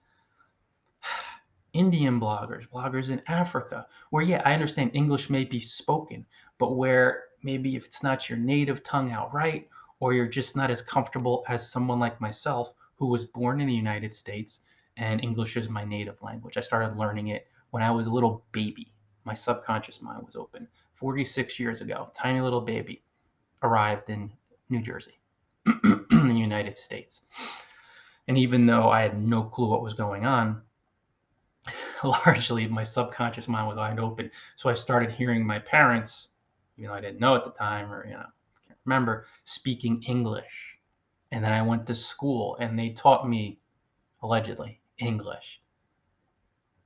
Indian 1.74 2.20
bloggers, 2.20 2.70
bloggers 2.70 3.10
in 3.10 3.22
Africa, 3.28 3.88
where, 4.12 4.24
yeah, 4.24 4.42
I 4.46 4.54
understand 4.54 4.92
English 4.94 5.30
may 5.30 5.44
be 5.44 5.62
spoken, 5.62 6.26
but 6.60 6.76
where 6.76 7.24
maybe 7.42 7.76
if 7.76 7.86
it's 7.86 8.04
not 8.04 8.30
your 8.30 8.38
native 8.38 8.84
tongue 8.84 9.12
outright, 9.12 9.68
or 10.00 10.14
you're 10.14 10.28
just 10.28 10.56
not 10.56 10.70
as 10.70 10.82
comfortable 10.82 11.44
as 11.48 11.70
someone 11.70 12.00
like 12.00 12.20
myself 12.20 12.74
who 13.04 13.10
was 13.10 13.26
born 13.26 13.60
in 13.60 13.68
the 13.68 13.74
United 13.74 14.14
States 14.14 14.62
and 14.96 15.22
English 15.22 15.58
is 15.58 15.68
my 15.68 15.84
native 15.84 16.16
language. 16.22 16.56
I 16.56 16.62
started 16.62 16.96
learning 16.96 17.28
it 17.28 17.48
when 17.72 17.84
I 17.84 17.92
was 17.92 18.08
a 18.08 18.10
little 18.10 18.46
baby. 18.54 18.94
My 19.26 19.34
subconscious 19.34 20.02
mind 20.02 20.26
was 20.26 20.38
open. 20.38 20.70
46 20.94 21.60
years 21.60 21.82
ago, 21.82 22.12
tiny 22.16 22.40
little 22.40 22.62
baby 22.62 23.04
arrived 23.62 24.10
in 24.10 24.32
New 24.70 24.82
Jersey, 24.82 25.20
in 25.66 26.30
the 26.30 26.34
United 26.34 26.78
States. 26.78 27.24
And 28.30 28.38
even 28.38 28.66
though 28.66 28.90
I 28.90 29.02
had 29.02 29.22
no 29.22 29.44
clue 29.44 29.68
what 29.68 29.84
was 29.84 29.94
going 29.94 30.26
on, 30.26 30.62
largely 32.06 32.68
my 32.68 32.86
subconscious 32.86 33.50
mind 33.50 33.68
was 33.68 33.76
wide 33.76 34.00
open. 34.00 34.32
So 34.56 34.70
I 34.70 34.76
started 34.76 35.12
hearing 35.12 35.46
my 35.46 35.60
parents, 35.60 36.30
even 36.78 36.90
though 36.90 36.96
I 36.96 37.02
didn't 37.02 37.20
know 37.20 37.36
at 37.36 37.44
the 37.44 37.52
time 37.52 37.92
or, 37.92 38.06
you 38.06 38.14
know, 38.14 38.28
can't 38.66 38.80
remember, 38.86 39.26
speaking 39.44 40.02
English. 40.04 40.73
And 41.34 41.44
then 41.44 41.52
I 41.52 41.64
went 41.64 41.88
to 41.88 41.96
school 41.96 42.56
and 42.60 42.78
they 42.78 42.90
taught 42.90 43.28
me, 43.28 43.60
allegedly, 44.22 44.80
English. 45.00 45.62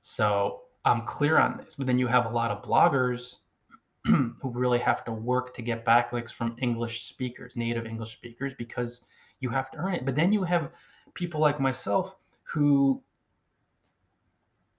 So 0.00 0.62
I'm 0.86 1.02
clear 1.02 1.38
on 1.38 1.58
this. 1.58 1.76
But 1.76 1.86
then 1.86 1.98
you 1.98 2.06
have 2.06 2.24
a 2.24 2.30
lot 2.30 2.50
of 2.50 2.62
bloggers 2.62 3.36
who 4.06 4.32
really 4.44 4.78
have 4.78 5.04
to 5.04 5.12
work 5.12 5.54
to 5.54 5.60
get 5.60 5.84
backlinks 5.84 6.32
from 6.32 6.56
English 6.62 7.02
speakers, 7.02 7.56
native 7.56 7.84
English 7.84 8.14
speakers, 8.14 8.54
because 8.54 9.02
you 9.40 9.50
have 9.50 9.70
to 9.72 9.76
earn 9.76 9.92
it. 9.92 10.06
But 10.06 10.16
then 10.16 10.32
you 10.32 10.44
have 10.44 10.70
people 11.12 11.42
like 11.42 11.60
myself 11.60 12.16
who 12.44 13.02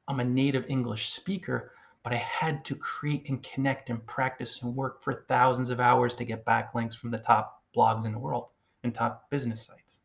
I'm 0.07 0.19
a 0.19 0.25
native 0.25 0.65
English 0.67 1.13
speaker, 1.13 1.73
but 2.03 2.11
I 2.11 2.15
had 2.17 2.65
to 2.65 2.75
create 2.75 3.29
and 3.29 3.43
connect 3.43 3.91
and 3.91 4.03
practice 4.07 4.63
and 4.63 4.75
work 4.75 5.03
for 5.03 5.25
thousands 5.27 5.69
of 5.69 5.79
hours 5.79 6.15
to 6.15 6.25
get 6.25 6.43
backlinks 6.43 6.95
from 6.95 7.11
the 7.11 7.19
top 7.19 7.61
blogs 7.75 8.05
in 8.07 8.13
the 8.13 8.17
world 8.17 8.47
and 8.83 8.93
top 8.93 9.29
business 9.29 9.65
sites. 9.65 10.01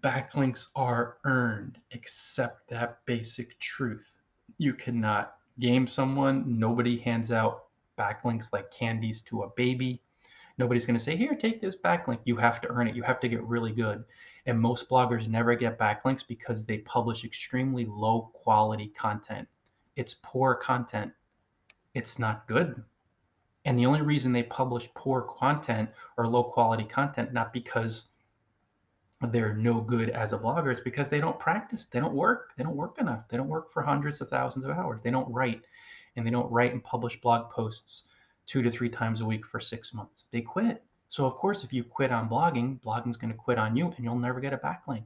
Backlinks 0.00 0.66
are 0.74 1.18
earned. 1.24 1.78
Accept 1.92 2.68
that 2.70 2.98
basic 3.06 3.58
truth. 3.60 4.16
You 4.58 4.74
cannot 4.74 5.36
game 5.58 5.86
someone. 5.86 6.58
Nobody 6.58 6.98
hands 6.98 7.32
out 7.32 7.64
backlinks 7.98 8.52
like 8.52 8.70
candies 8.70 9.22
to 9.22 9.42
a 9.42 9.50
baby. 9.56 10.02
Nobody's 10.58 10.84
going 10.84 10.98
to 10.98 11.02
say, 11.02 11.16
Here, 11.16 11.34
take 11.34 11.60
this 11.60 11.76
backlink. 11.76 12.18
You 12.24 12.36
have 12.36 12.60
to 12.62 12.68
earn 12.68 12.88
it. 12.88 12.96
You 12.96 13.02
have 13.02 13.20
to 13.20 13.28
get 13.28 13.42
really 13.42 13.72
good. 13.72 14.04
And 14.46 14.60
most 14.60 14.88
bloggers 14.88 15.28
never 15.28 15.54
get 15.54 15.78
backlinks 15.78 16.26
because 16.26 16.64
they 16.64 16.78
publish 16.78 17.24
extremely 17.24 17.84
low 17.84 18.30
quality 18.32 18.88
content. 18.88 19.48
It's 19.96 20.16
poor 20.22 20.54
content, 20.54 21.12
it's 21.94 22.18
not 22.18 22.46
good. 22.46 22.82
And 23.66 23.78
the 23.78 23.84
only 23.84 24.00
reason 24.00 24.32
they 24.32 24.44
publish 24.44 24.88
poor 24.94 25.22
content 25.22 25.90
or 26.16 26.26
low 26.26 26.44
quality 26.44 26.84
content, 26.84 27.34
not 27.34 27.52
because 27.52 28.06
they're 29.30 29.54
no 29.54 29.80
good 29.80 30.10
as 30.10 30.34
a 30.34 30.38
blogger 30.38 30.70
it's 30.70 30.82
because 30.82 31.08
they 31.08 31.20
don't 31.20 31.38
practice 31.38 31.86
they 31.86 31.98
don't 31.98 32.12
work 32.12 32.52
they 32.58 32.62
don't 32.62 32.76
work 32.76 32.98
enough 32.98 33.26
they 33.30 33.38
don't 33.38 33.48
work 33.48 33.72
for 33.72 33.82
hundreds 33.82 34.20
of 34.20 34.28
thousands 34.28 34.66
of 34.66 34.70
hours 34.72 35.00
they 35.02 35.10
don't 35.10 35.32
write 35.32 35.62
and 36.16 36.26
they 36.26 36.30
don't 36.30 36.50
write 36.50 36.72
and 36.72 36.82
publish 36.82 37.20
blog 37.20 37.50
posts 37.50 38.08
two 38.46 38.62
to 38.62 38.70
three 38.70 38.88
times 38.88 39.20
a 39.20 39.24
week 39.24 39.44
for 39.44 39.60
six 39.60 39.92
months. 39.92 40.26
They 40.30 40.40
quit. 40.40 40.82
So 41.08 41.24
of 41.24 41.34
course 41.34 41.62
if 41.62 41.72
you 41.72 41.84
quit 41.84 42.12
on 42.12 42.28
blogging 42.28 42.80
blogging's 42.80 43.16
going 43.16 43.32
to 43.32 43.38
quit 43.38 43.58
on 43.58 43.76
you 43.76 43.86
and 43.86 44.04
you'll 44.04 44.18
never 44.18 44.40
get 44.40 44.52
a 44.52 44.58
backlink. 44.58 45.04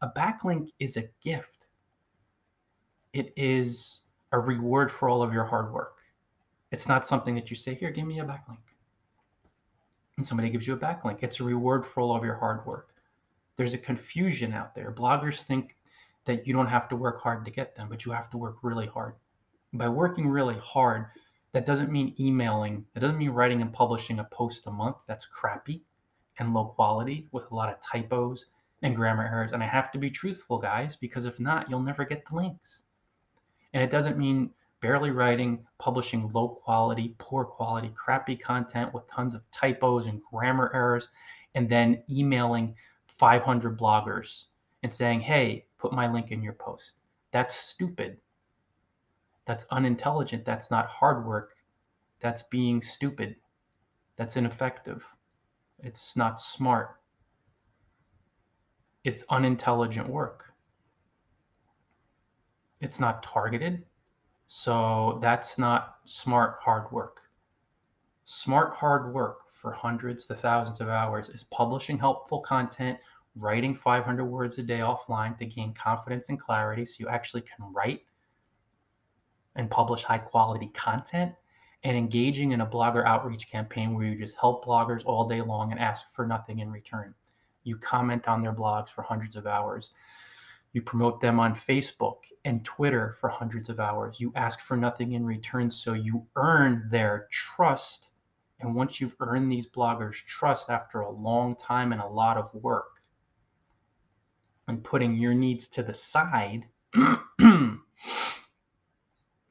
A 0.00 0.08
backlink 0.08 0.70
is 0.78 0.96
a 0.96 1.08
gift. 1.22 1.66
It 3.12 3.32
is 3.36 4.02
a 4.32 4.38
reward 4.38 4.90
for 4.90 5.08
all 5.08 5.22
of 5.22 5.32
your 5.32 5.44
hard 5.44 5.72
work 5.72 5.97
it's 6.70 6.88
not 6.88 7.06
something 7.06 7.34
that 7.34 7.50
you 7.50 7.56
say 7.56 7.74
here 7.74 7.90
give 7.90 8.06
me 8.06 8.20
a 8.20 8.24
backlink 8.24 8.58
and 10.16 10.26
somebody 10.26 10.50
gives 10.50 10.66
you 10.66 10.74
a 10.74 10.78
backlink 10.78 11.22
it's 11.22 11.40
a 11.40 11.44
reward 11.44 11.86
for 11.86 12.00
all 12.00 12.14
of 12.14 12.24
your 12.24 12.36
hard 12.36 12.64
work 12.66 12.88
there's 13.58 13.74
a 13.74 13.78
confusion 13.78 14.54
out 14.54 14.74
there. 14.74 14.92
Bloggers 14.92 15.42
think 15.42 15.76
that 16.24 16.46
you 16.46 16.54
don't 16.54 16.68
have 16.68 16.88
to 16.88 16.96
work 16.96 17.20
hard 17.20 17.44
to 17.44 17.50
get 17.50 17.76
them, 17.76 17.88
but 17.90 18.06
you 18.06 18.12
have 18.12 18.30
to 18.30 18.38
work 18.38 18.58
really 18.62 18.86
hard. 18.86 19.14
By 19.74 19.88
working 19.88 20.28
really 20.28 20.56
hard, 20.62 21.06
that 21.52 21.66
doesn't 21.66 21.90
mean 21.90 22.14
emailing, 22.20 22.86
that 22.94 23.00
doesn't 23.00 23.18
mean 23.18 23.30
writing 23.30 23.60
and 23.60 23.72
publishing 23.72 24.20
a 24.20 24.24
post 24.24 24.66
a 24.66 24.70
month. 24.70 24.96
That's 25.06 25.26
crappy 25.26 25.82
and 26.38 26.54
low 26.54 26.66
quality 26.66 27.26
with 27.32 27.50
a 27.50 27.54
lot 27.54 27.68
of 27.68 27.82
typos 27.82 28.46
and 28.82 28.94
grammar 28.94 29.24
errors. 29.24 29.52
And 29.52 29.62
I 29.62 29.66
have 29.66 29.90
to 29.90 29.98
be 29.98 30.08
truthful, 30.08 30.58
guys, 30.58 30.94
because 30.94 31.24
if 31.24 31.40
not, 31.40 31.68
you'll 31.68 31.82
never 31.82 32.04
get 32.04 32.24
the 32.28 32.36
links. 32.36 32.82
And 33.74 33.82
it 33.82 33.90
doesn't 33.90 34.16
mean 34.16 34.50
barely 34.80 35.10
writing, 35.10 35.64
publishing 35.78 36.30
low 36.32 36.48
quality, 36.48 37.14
poor 37.18 37.44
quality, 37.44 37.90
crappy 37.94 38.36
content 38.36 38.92
with 38.94 39.08
tons 39.08 39.34
of 39.34 39.48
typos 39.50 40.06
and 40.06 40.20
grammar 40.30 40.70
errors, 40.74 41.08
and 41.54 41.68
then 41.68 42.02
emailing 42.10 42.74
500 43.06 43.78
bloggers 43.78 44.46
and 44.82 44.94
saying, 44.94 45.20
hey, 45.20 45.66
put 45.78 45.92
my 45.92 46.10
link 46.10 46.30
in 46.30 46.42
your 46.42 46.52
post. 46.52 46.94
That's 47.32 47.54
stupid. 47.54 48.18
That's 49.46 49.66
unintelligent. 49.70 50.44
That's 50.44 50.70
not 50.70 50.86
hard 50.86 51.26
work. 51.26 51.56
That's 52.20 52.42
being 52.42 52.80
stupid. 52.82 53.36
That's 54.16 54.36
ineffective. 54.36 55.04
It's 55.78 56.16
not 56.16 56.40
smart. 56.40 56.96
It's 59.04 59.24
unintelligent 59.30 60.08
work. 60.08 60.52
It's 62.80 63.00
not 63.00 63.22
targeted. 63.22 63.84
So 64.48 65.18
that's 65.20 65.58
not 65.58 65.98
smart 66.06 66.56
hard 66.62 66.90
work. 66.90 67.20
Smart 68.24 68.74
hard 68.74 69.12
work 69.12 69.40
for 69.52 69.70
hundreds 69.72 70.24
to 70.26 70.34
thousands 70.34 70.80
of 70.80 70.88
hours 70.88 71.28
is 71.28 71.44
publishing 71.44 71.98
helpful 71.98 72.40
content, 72.40 72.98
writing 73.36 73.76
500 73.76 74.24
words 74.24 74.56
a 74.58 74.62
day 74.62 74.78
offline 74.78 75.36
to 75.38 75.44
gain 75.44 75.74
confidence 75.74 76.30
and 76.30 76.40
clarity 76.40 76.86
so 76.86 76.96
you 76.98 77.08
actually 77.08 77.42
can 77.42 77.70
write 77.74 78.00
and 79.56 79.70
publish 79.70 80.02
high 80.02 80.18
quality 80.18 80.70
content 80.74 81.32
and 81.84 81.94
engaging 81.94 82.52
in 82.52 82.62
a 82.62 82.66
blogger 82.66 83.06
outreach 83.06 83.50
campaign 83.50 83.94
where 83.94 84.06
you 84.06 84.18
just 84.18 84.36
help 84.40 84.64
bloggers 84.64 85.04
all 85.04 85.28
day 85.28 85.42
long 85.42 85.72
and 85.72 85.80
ask 85.80 86.06
for 86.14 86.26
nothing 86.26 86.60
in 86.60 86.72
return. 86.72 87.14
You 87.64 87.76
comment 87.76 88.28
on 88.28 88.40
their 88.40 88.54
blogs 88.54 88.88
for 88.88 89.02
hundreds 89.02 89.36
of 89.36 89.46
hours. 89.46 89.92
You 90.78 90.82
promote 90.82 91.20
them 91.20 91.40
on 91.40 91.56
Facebook 91.56 92.18
and 92.44 92.64
Twitter 92.64 93.16
for 93.20 93.28
hundreds 93.28 93.68
of 93.68 93.80
hours. 93.80 94.20
You 94.20 94.32
ask 94.36 94.60
for 94.60 94.76
nothing 94.76 95.10
in 95.10 95.26
return, 95.26 95.72
so 95.72 95.92
you 95.92 96.24
earn 96.36 96.86
their 96.88 97.26
trust. 97.32 98.06
And 98.60 98.76
once 98.76 99.00
you've 99.00 99.16
earned 99.18 99.50
these 99.50 99.68
bloggers' 99.68 100.24
trust 100.24 100.70
after 100.70 101.00
a 101.00 101.10
long 101.10 101.56
time 101.56 101.90
and 101.90 102.00
a 102.00 102.06
lot 102.06 102.36
of 102.36 102.54
work, 102.54 103.02
and 104.68 104.84
putting 104.84 105.16
your 105.16 105.34
needs 105.34 105.66
to 105.66 105.82
the 105.82 105.94
side, 105.94 106.66
and 106.94 107.80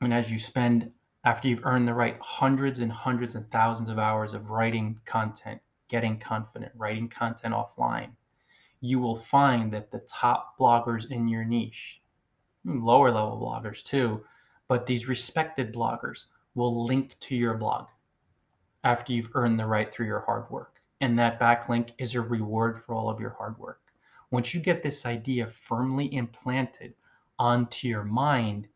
as 0.02 0.32
you 0.32 0.40
spend, 0.40 0.94
after 1.26 1.50
you've 1.50 1.66
earned 1.66 1.90
the 1.90 1.94
right 1.94 2.16
hundreds 2.22 2.80
and 2.80 2.94
hundreds 2.94 3.36
and 3.36 3.52
thousands 3.52 3.90
of 3.90 4.00
hours 4.00 4.34
of 4.34 4.50
writing 4.50 4.98
content, 5.04 5.60
getting 5.90 6.20
confident, 6.20 6.72
writing 6.78 7.10
content 7.10 7.54
offline, 7.54 8.12
you 8.82 9.00
will 9.00 9.16
find 9.16 9.72
that 9.74 9.92
the 9.92 10.04
top 10.10 10.58
bloggers 10.60 11.10
in 11.12 11.28
your 11.28 11.44
niche, 11.44 12.02
lower 12.66 13.12
level 13.12 13.40
bloggers 13.40 13.84
too, 13.84 14.24
but 14.68 14.86
these 14.86 15.08
respected 15.08 15.74
bloggers 15.74 16.26
will 16.56 16.86
link 16.86 17.16
to 17.20 17.36
your 17.36 17.56
blog 17.56 17.88
after 18.84 19.14
you've 19.14 19.32
earned 19.36 19.60
the 19.60 19.66
right 19.66 19.94
through 19.94 20.06
your 20.06 20.22
hard 20.22 20.50
work. 20.50 20.82
And 21.02 21.18
that 21.20 21.40
backlink 21.40 21.92
is 22.00 22.16
a 22.16 22.22
reward 22.22 22.84
for 22.84 22.96
all 22.96 23.10
of 23.10 23.20
your 23.20 23.32
hard 23.32 23.58
work. 23.60 23.82
Once 24.32 24.54
you 24.54 24.60
get 24.60 24.82
this 24.82 25.06
idea 25.06 25.48
firmly 25.48 26.14
implanted 26.14 26.94
onto 27.40 27.88
your 27.88 28.04
mind, 28.04 28.68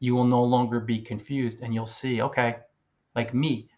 you 0.00 0.14
will 0.14 0.24
no 0.24 0.42
longer 0.44 0.80
be 0.80 0.98
confused 0.98 1.60
and 1.60 1.74
you'll 1.74 1.86
see, 1.86 2.20
okay, 2.22 2.58
like 3.16 3.34
me, 3.34 3.69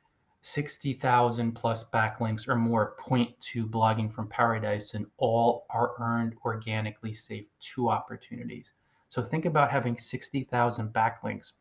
60,000 0.42 1.52
plus 1.52 1.84
backlinks 1.90 2.48
or 2.48 2.56
more 2.56 2.96
point 2.98 3.38
to 3.40 3.64
blogging 3.64 4.12
from 4.12 4.28
paradise 4.28 4.94
and 4.94 5.06
all 5.18 5.66
are 5.70 5.92
earned 6.00 6.34
organically 6.44 7.14
save 7.14 7.46
two 7.60 7.88
opportunities. 7.88 8.72
So 9.08 9.22
think 9.22 9.44
about 9.44 9.70
having 9.70 9.96
60,000 9.96 10.92
backlinks 10.92 11.52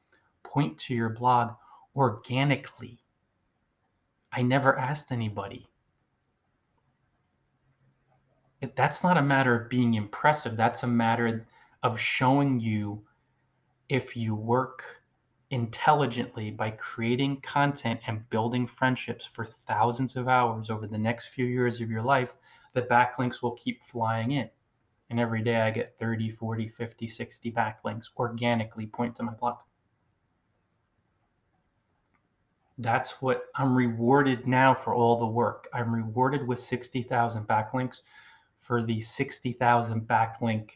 point 0.43 0.79
to 0.79 0.95
your 0.95 1.09
blog 1.09 1.53
organically. 1.95 2.97
I 4.31 4.41
never 4.41 4.77
asked 4.77 5.11
anybody. 5.11 5.67
That's 8.75 9.03
not 9.03 9.17
a 9.17 9.21
matter 9.21 9.55
of 9.55 9.69
being 9.69 9.93
impressive. 9.93 10.57
That's 10.57 10.83
a 10.83 10.87
matter 10.87 11.45
of 11.83 11.99
showing 11.99 12.59
you 12.59 13.03
if 13.89 14.15
you 14.15 14.33
work 14.33 15.00
intelligently 15.51 16.49
by 16.49 16.71
creating 16.71 17.41
content 17.41 17.99
and 18.07 18.27
building 18.29 18.65
friendships 18.65 19.25
for 19.25 19.45
thousands 19.67 20.15
of 20.15 20.27
hours 20.27 20.69
over 20.69 20.87
the 20.87 20.97
next 20.97 21.27
few 21.27 21.45
years 21.45 21.81
of 21.81 21.91
your 21.91 22.01
life, 22.01 22.33
the 22.73 22.81
backlinks 22.81 23.41
will 23.41 23.51
keep 23.51 23.83
flying 23.83 24.31
in. 24.31 24.49
And 25.09 25.19
every 25.19 25.43
day 25.43 25.57
I 25.57 25.71
get 25.71 25.99
30, 25.99 26.31
40, 26.31 26.69
50, 26.69 27.07
60 27.07 27.51
backlinks 27.51 28.05
organically 28.17 28.87
point 28.87 29.15
to 29.17 29.23
my 29.23 29.33
blog. 29.33 29.57
That's 32.77 33.21
what 33.21 33.43
I'm 33.55 33.75
rewarded 33.75 34.47
now 34.47 34.73
for 34.73 34.95
all 34.95 35.19
the 35.19 35.27
work. 35.27 35.67
I'm 35.73 35.93
rewarded 35.93 36.47
with 36.47 36.59
60,000 36.61 37.45
backlinks 37.45 38.01
for 38.61 38.81
the 38.81 39.01
60,000 39.01 40.07
backlink 40.07 40.69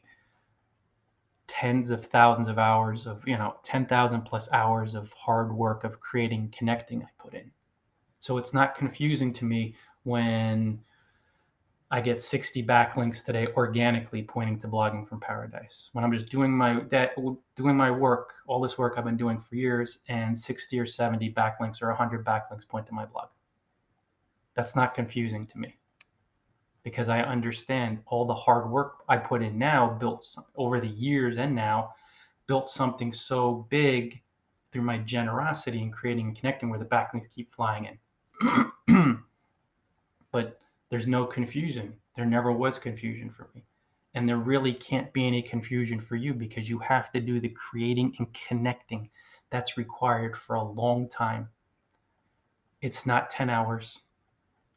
tens 1.47 1.91
of 1.91 2.05
thousands 2.05 2.47
of 2.47 2.57
hours 2.57 3.05
of 3.05 3.21
you 3.27 3.37
know 3.37 3.55
10,000 3.63 4.21
plus 4.21 4.49
hours 4.51 4.95
of 4.95 5.11
hard 5.13 5.53
work 5.53 5.83
of 5.83 5.99
creating 5.99 6.53
connecting 6.57 7.03
I 7.03 7.07
put 7.17 7.33
in. 7.33 7.51
So 8.19 8.37
it's 8.37 8.53
not 8.53 8.75
confusing 8.75 9.31
to 9.33 9.45
me 9.45 9.75
when 10.03 10.79
I 11.91 12.01
get 12.01 12.19
60 12.19 12.63
backlinks 12.65 13.23
today 13.23 13.47
organically 13.55 14.23
pointing 14.23 14.57
to 14.59 14.67
blogging 14.67 15.07
from 15.07 15.19
paradise. 15.19 15.91
When 15.93 16.03
I'm 16.03 16.11
just 16.11 16.31
doing 16.31 16.51
my 16.51 16.81
that 16.89 17.11
doing 17.55 17.77
my 17.77 17.91
work, 17.91 18.33
all 18.47 18.59
this 18.59 18.77
work 18.77 18.95
I've 18.97 19.05
been 19.05 19.17
doing 19.17 19.39
for 19.39 19.55
years 19.55 19.99
and 20.07 20.37
60 20.37 20.79
or 20.79 20.85
70 20.85 21.33
backlinks 21.33 21.81
or 21.81 21.87
100 21.87 22.25
backlinks 22.25 22.67
point 22.67 22.87
to 22.87 22.93
my 22.93 23.05
blog. 23.05 23.27
That's 24.55 24.75
not 24.75 24.93
confusing 24.95 25.45
to 25.47 25.59
me 25.59 25.77
because 26.85 27.09
I 27.09 27.21
understand 27.21 27.97
all 28.05 28.25
the 28.25 28.35
hard 28.35 28.69
work 28.69 28.97
I 29.09 29.17
put 29.17 29.41
in 29.41 29.57
now, 29.57 29.97
built 29.99 30.37
over 30.55 30.79
the 30.79 30.87
years 30.87 31.35
and 31.37 31.53
now, 31.53 31.95
built 32.45 32.69
something 32.69 33.11
so 33.11 33.65
big 33.71 34.21
through 34.71 34.83
my 34.83 34.99
generosity 34.99 35.81
and 35.81 35.91
creating 35.91 36.27
and 36.27 36.37
connecting 36.37 36.69
where 36.69 36.77
the 36.77 36.85
backlinks 36.85 37.31
keep 37.33 37.51
flying 37.51 37.97
in. 38.87 39.23
but 40.31 40.59
there's 40.89 41.07
no 41.07 41.25
confusion. 41.25 41.91
There 42.15 42.25
never 42.25 42.51
was 42.51 42.77
confusion 42.77 43.31
for 43.31 43.49
me. 43.55 43.63
And 44.13 44.29
there 44.29 44.37
really 44.37 44.73
can't 44.73 45.11
be 45.11 45.25
any 45.25 45.41
confusion 45.41 45.99
for 45.99 46.15
you 46.15 46.35
because 46.35 46.69
you 46.69 46.77
have 46.77 47.11
to 47.13 47.19
do 47.19 47.39
the 47.39 47.49
creating 47.49 48.13
and 48.19 48.27
connecting 48.47 49.09
that's 49.49 49.75
required 49.75 50.37
for 50.37 50.55
a 50.55 50.63
long 50.63 51.09
time. 51.09 51.49
It's 52.81 53.07
not 53.07 53.31
10 53.31 53.49
hours, 53.49 54.01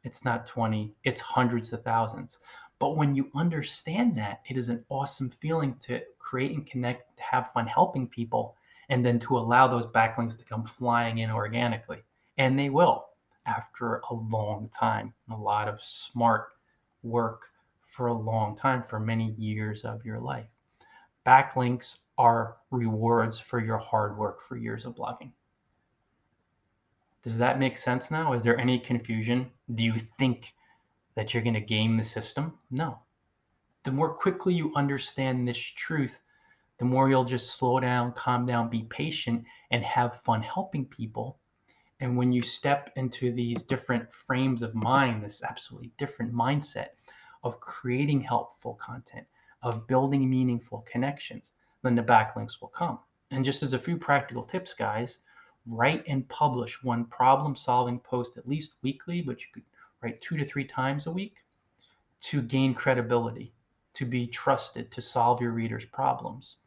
it's 0.03 0.23
not 0.23 0.47
20, 0.47 0.93
it's 1.03 1.21
hundreds 1.21 1.73
of 1.73 1.83
thousands. 1.83 2.39
But 2.79 2.95
when 2.95 3.13
you 3.13 3.29
understand 3.35 4.17
that, 4.17 4.41
it 4.49 4.57
is 4.57 4.69
an 4.69 4.85
awesome 4.89 5.29
feeling 5.29 5.75
to 5.81 6.01
create 6.17 6.55
and 6.55 6.65
connect, 6.65 7.19
have 7.19 7.51
fun 7.51 7.67
helping 7.67 8.07
people, 8.07 8.55
and 8.87 9.05
then 9.05 9.19
to 9.19 9.37
allow 9.37 9.67
those 9.67 9.85
backlinks 9.87 10.37
to 10.37 10.45
come 10.45 10.63
flying 10.63 11.19
in 11.19 11.29
organically. 11.29 12.03
And 12.37 12.57
they 12.57 12.69
will 12.69 13.05
after 13.45 14.01
a 14.09 14.13
long 14.13 14.69
time, 14.77 15.13
a 15.31 15.35
lot 15.35 15.67
of 15.67 15.83
smart 15.83 16.49
work 17.03 17.43
for 17.85 18.07
a 18.07 18.13
long 18.13 18.55
time, 18.55 18.83
for 18.83 18.99
many 18.99 19.31
years 19.37 19.83
of 19.83 20.05
your 20.05 20.19
life. 20.19 20.47
Backlinks 21.25 21.97
are 22.17 22.57
rewards 22.71 23.39
for 23.39 23.59
your 23.59 23.77
hard 23.77 24.17
work 24.17 24.41
for 24.43 24.57
years 24.57 24.85
of 24.85 24.95
blogging. 24.95 25.31
Does 27.23 27.37
that 27.37 27.59
make 27.59 27.77
sense 27.77 28.11
now? 28.11 28.33
Is 28.33 28.43
there 28.43 28.57
any 28.57 28.79
confusion? 28.79 29.51
Do 29.75 29.83
you 29.83 29.95
think 29.99 30.53
that 31.15 31.33
you're 31.33 31.43
going 31.43 31.53
to 31.55 31.61
game 31.61 31.97
the 31.97 32.03
system? 32.03 32.53
No. 32.71 32.99
The 33.83 33.91
more 33.91 34.13
quickly 34.13 34.53
you 34.53 34.73
understand 34.75 35.47
this 35.47 35.57
truth, 35.57 36.19
the 36.77 36.85
more 36.85 37.09
you'll 37.09 37.25
just 37.25 37.57
slow 37.57 37.79
down, 37.79 38.13
calm 38.13 38.45
down, 38.45 38.69
be 38.69 38.83
patient, 38.83 39.43
and 39.71 39.83
have 39.83 40.21
fun 40.21 40.41
helping 40.41 40.85
people. 40.85 41.37
And 41.99 42.15
when 42.15 42.31
you 42.31 42.41
step 42.41 42.91
into 42.95 43.33
these 43.33 43.63
different 43.63 44.11
frames 44.13 44.61
of 44.61 44.73
mind, 44.73 45.23
this 45.23 45.43
absolutely 45.43 45.91
different 45.97 46.33
mindset 46.33 46.89
of 47.43 47.59
creating 47.59 48.21
helpful 48.21 48.75
content, 48.75 49.27
of 49.61 49.87
building 49.87 50.29
meaningful 50.29 50.85
connections, 50.89 51.51
then 51.83 51.95
the 51.95 52.01
backlinks 52.01 52.61
will 52.61 52.69
come. 52.69 52.99
And 53.31 53.43
just 53.43 53.61
as 53.61 53.73
a 53.73 53.79
few 53.79 53.97
practical 53.97 54.43
tips, 54.43 54.73
guys, 54.73 55.19
write 55.69 56.03
and 56.07 56.27
publish 56.29 56.83
one 56.83 57.05
problem 57.05 57.55
solving 57.55 57.99
post 57.99 58.37
at 58.37 58.47
least 58.47 58.73
weekly, 58.81 59.21
but 59.21 59.39
you 59.41 59.47
could 59.53 59.63
write 60.01 60.19
two 60.21 60.35
to 60.35 60.45
three 60.45 60.65
times 60.65 61.07
a 61.07 61.11
week 61.11 61.35
to 62.21 62.41
gain 62.41 62.73
credibility, 62.73 63.53
to 63.93 64.05
be 64.05 64.27
trusted, 64.27 64.91
to 64.91 65.01
solve 65.01 65.41
your 65.41 65.51
readers' 65.51 65.85
problems. 65.85 66.57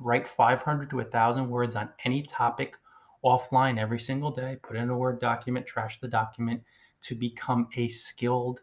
Write 0.00 0.26
500 0.26 0.90
to 0.90 0.96
1,000 0.96 1.48
words 1.48 1.76
on 1.76 1.90
any 2.04 2.22
topic 2.22 2.76
offline 3.24 3.78
every 3.78 3.98
single 3.98 4.30
day, 4.30 4.56
put 4.62 4.76
it 4.76 4.80
in 4.80 4.90
a 4.90 4.96
Word 4.96 5.20
document, 5.20 5.66
trash 5.66 6.00
the 6.00 6.08
document 6.08 6.62
to 7.02 7.14
become 7.14 7.68
a 7.76 7.88
skilled, 7.88 8.62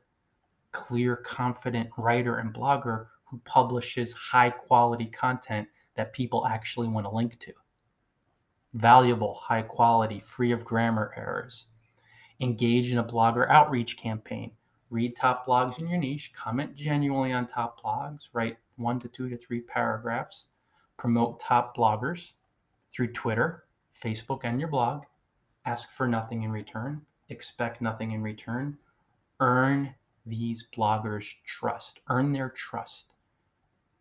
clear, 0.72 1.16
confident 1.16 1.90
writer 1.98 2.38
and 2.38 2.54
blogger 2.54 3.08
who 3.26 3.40
publishes 3.46 4.12
high 4.14 4.50
quality 4.50 5.06
content 5.06 5.68
that 5.96 6.14
people 6.14 6.46
actually 6.48 6.88
want 6.88 7.06
to 7.06 7.10
link 7.10 7.40
to 7.40 7.54
valuable, 8.74 9.36
high 9.36 9.62
quality, 9.62 10.20
free 10.22 10.52
of 10.52 10.66
grammar 10.66 11.14
errors. 11.18 11.68
Engage 12.40 12.92
in 12.92 12.98
a 12.98 13.04
blogger 13.04 13.50
outreach 13.50 13.98
campaign. 13.98 14.52
Read 14.90 15.16
top 15.16 15.46
blogs 15.46 15.80
in 15.80 15.88
your 15.88 16.00
niche, 16.00 16.32
comment 16.36 16.76
genuinely 16.76 17.32
on 17.32 17.48
top 17.48 17.82
blogs, 17.82 18.30
write 18.34 18.58
one 18.76 19.00
to 19.00 19.08
two 19.08 19.30
to 19.30 19.38
three 19.38 19.62
paragraphs, 19.62 20.48
promote 20.98 21.40
top 21.40 21.76
bloggers 21.78 22.34
through 22.94 23.14
Twitter, 23.14 23.66
Facebook, 24.04 24.42
and 24.44 24.60
your 24.60 24.70
blog. 24.70 25.04
Ask 25.66 25.92
for 25.92 26.08
nothing 26.08 26.44
in 26.44 26.52
return, 26.52 27.02
expect 27.30 27.82
nothing 27.82 28.12
in 28.12 28.22
return. 28.22 28.78
Earn 29.40 29.96
these 30.26 30.68
bloggers' 30.76 31.36
trust, 31.46 32.00
earn 32.10 32.34
their 32.34 32.50
trust, 32.50 33.14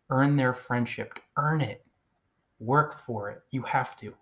earn 0.09 0.35
their 0.35 0.53
friendship, 0.53 1.19
earn 1.37 1.61
it, 1.61 1.85
work 2.59 2.93
for 2.93 3.29
it. 3.29 3.41
You 3.51 3.61
have 3.63 3.95
to. 3.97 4.13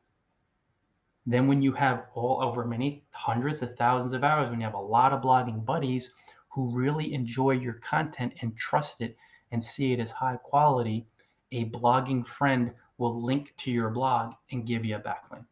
Then, 1.29 1.47
when 1.47 1.61
you 1.61 1.73
have 1.73 2.07
all 2.15 2.41
over 2.41 2.65
many 2.65 3.03
hundreds 3.11 3.61
of 3.61 3.75
thousands 3.75 4.13
of 4.13 4.23
hours, 4.23 4.49
when 4.49 4.59
you 4.59 4.65
have 4.65 4.73
a 4.73 4.79
lot 4.79 5.13
of 5.13 5.21
blogging 5.21 5.63
buddies 5.63 6.09
who 6.49 6.71
really 6.71 7.13
enjoy 7.13 7.51
your 7.51 7.73
content 7.75 8.33
and 8.41 8.57
trust 8.57 8.99
it 8.99 9.15
and 9.51 9.63
see 9.63 9.93
it 9.93 9.99
as 9.99 10.09
high 10.09 10.37
quality, 10.37 11.05
a 11.51 11.65
blogging 11.65 12.25
friend 12.25 12.73
will 12.97 13.23
link 13.23 13.53
to 13.57 13.69
your 13.69 13.91
blog 13.91 14.33
and 14.51 14.65
give 14.65 14.83
you 14.83 14.95
a 14.95 14.99
backlink. 14.99 15.45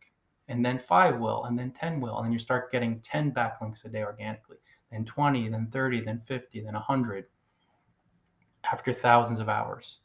And 0.48 0.66
then 0.66 0.80
five 0.80 1.20
will, 1.20 1.46
and 1.46 1.60
then 1.60 1.70
10 1.70 2.02
will. 2.02 2.18
And 2.18 2.26
then 2.26 2.34
you 2.34 2.40
start 2.40 2.72
getting 2.72 3.00
10 3.02 3.32
backlinks 3.32 3.86
a 3.86 3.90
day 3.90 4.02
organically, 4.02 4.58
then 4.92 5.06
20, 5.06 5.48
then 5.50 5.68
30, 5.72 6.02
then 6.06 6.24
50, 6.28 6.62
then 6.62 6.74
100 6.74 7.26
after 8.64 8.94
thousands 8.94 9.40
of 9.40 9.48
hours. 9.48 10.00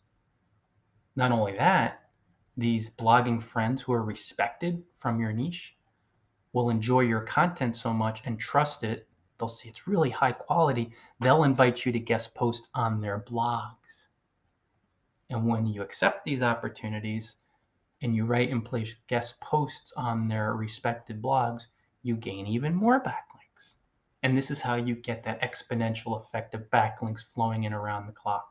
Not 1.17 1.33
only 1.33 1.57
that, 1.57 2.02
these 2.57 2.91
blogging 2.91 3.43
friends 3.43 3.83
who 3.83 3.93
are 3.93 4.05
respected 4.05 4.83
from 4.95 5.19
your 5.19 5.33
niche 5.33 5.77
will 6.53 6.71
enjoy 6.71 7.01
your 7.01 7.23
content 7.23 7.75
so 7.77 7.93
much 7.93 8.23
and 8.27 8.39
trust 8.39 8.85
it. 8.85 9.09
They'll 9.39 9.49
see 9.49 9.69
it's 9.69 9.89
really 9.89 10.11
high 10.11 10.33
quality. 10.33 10.93
They'll 11.21 11.45
invite 11.45 11.87
you 11.87 11.93
to 11.93 11.99
guest 11.99 12.35
post 12.35 12.69
on 12.75 13.01
their 13.01 13.21
blogs. 13.21 14.09
And 15.31 15.47
when 15.47 15.67
you 15.67 15.81
accept 15.83 16.25
these 16.25 16.43
opportunities 16.43 17.37
and 18.03 18.15
you 18.15 18.27
write 18.27 18.51
and 18.51 18.65
place 18.65 18.95
guest 19.07 19.41
posts 19.41 19.95
on 19.97 20.29
their 20.29 20.55
respected 20.55 21.23
blogs, 21.23 21.69
you 22.03 22.17
gain 22.17 22.47
even 22.47 22.75
more 22.75 23.01
backlinks. 23.03 23.77
And 24.23 24.37
this 24.37 24.51
is 24.51 24.61
how 24.61 24.75
you 24.75 24.95
get 24.95 25.25
that 25.25 25.41
exponential 25.41 26.21
effect 26.23 26.55
of 26.55 26.71
backlinks 26.71 27.25
flowing 27.25 27.65
in 27.65 27.73
around 27.73 28.07
the 28.07 28.13
clock 28.13 28.51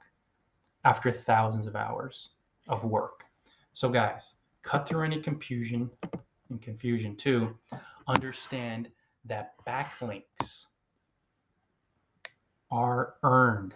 after 0.84 1.12
thousands 1.12 1.68
of 1.68 1.76
hours 1.76 2.32
of 2.68 2.84
work. 2.84 3.26
So, 3.74 3.90
guys, 3.90 4.36
cut 4.64 4.88
through 4.88 5.06
any 5.06 5.22
confusion 5.22 5.90
and 6.50 6.62
confusion 6.62 7.16
too. 7.16 7.58
Understand 8.08 8.90
that 9.26 9.54
backlinks 9.66 10.68
are 12.70 13.16
earned. 13.24 13.76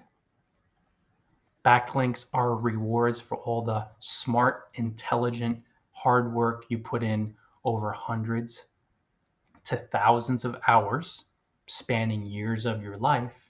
Backlinks 1.65 2.25
are 2.34 2.55
rewards 2.55 3.19
for 3.19 3.38
all 3.38 3.63
the 3.63 3.88
smart, 3.99 4.69
intelligent, 4.75 5.60
hard 5.91 6.34
work 6.34 6.65
you 6.69 6.77
put 6.77 7.01
in 7.03 7.34
over 7.63 7.91
hundreds 7.91 8.65
to 9.65 9.77
thousands 9.91 10.45
of 10.45 10.55
hours, 10.67 11.25
spanning 11.67 12.23
years 12.23 12.65
of 12.65 12.84
your 12.84 12.97
life. 12.97 13.49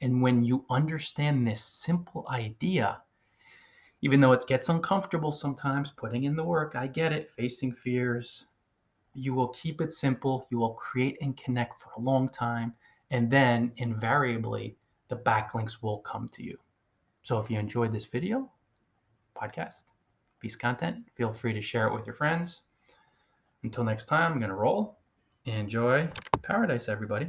And 0.00 0.22
when 0.22 0.44
you 0.44 0.64
understand 0.70 1.46
this 1.46 1.64
simple 1.64 2.26
idea, 2.30 3.02
even 4.06 4.20
though 4.20 4.30
it 4.30 4.46
gets 4.46 4.68
uncomfortable 4.68 5.32
sometimes, 5.32 5.90
putting 5.96 6.22
in 6.22 6.36
the 6.36 6.44
work, 6.44 6.76
I 6.76 6.86
get 6.86 7.12
it, 7.12 7.28
facing 7.36 7.72
fears, 7.72 8.46
you 9.14 9.34
will 9.34 9.48
keep 9.48 9.80
it 9.80 9.90
simple. 9.90 10.46
You 10.48 10.58
will 10.58 10.74
create 10.74 11.18
and 11.20 11.36
connect 11.36 11.80
for 11.80 11.90
a 11.96 12.00
long 12.00 12.28
time. 12.28 12.72
And 13.10 13.28
then 13.28 13.72
invariably, 13.78 14.76
the 15.08 15.16
backlinks 15.16 15.82
will 15.82 15.98
come 15.98 16.28
to 16.34 16.44
you. 16.44 16.56
So 17.24 17.40
if 17.40 17.50
you 17.50 17.58
enjoyed 17.58 17.92
this 17.92 18.06
video, 18.06 18.48
podcast, 19.36 19.82
piece 20.38 20.54
content, 20.54 20.98
feel 21.16 21.32
free 21.32 21.52
to 21.52 21.60
share 21.60 21.88
it 21.88 21.92
with 21.92 22.06
your 22.06 22.14
friends. 22.14 22.62
Until 23.64 23.82
next 23.82 24.04
time, 24.04 24.34
I'm 24.34 24.38
going 24.38 24.50
to 24.50 24.54
roll. 24.54 24.98
Enjoy 25.46 26.08
paradise, 26.42 26.88
everybody. 26.88 27.28